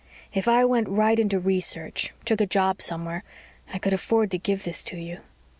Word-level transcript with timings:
"If 0.33 0.47
I 0.47 0.65
went 0.65 0.89
right 0.89 1.19
into 1.19 1.37
research 1.39 2.11
took 2.25 2.41
a 2.41 2.47
job 2.47 2.81
somewhere 2.81 3.23
I 3.71 3.77
could 3.77 3.93
afford 3.93 4.31
to 4.31 4.39
give 4.39 4.63
this 4.63 4.81
to 4.85 4.97
you." 4.97 5.19